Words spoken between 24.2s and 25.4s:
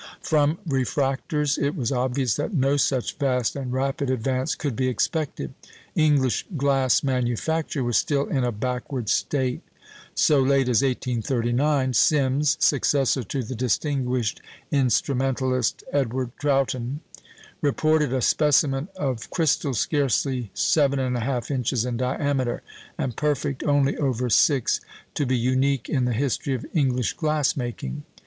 six, to be